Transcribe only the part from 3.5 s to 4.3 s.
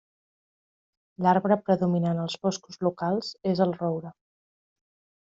és el roure.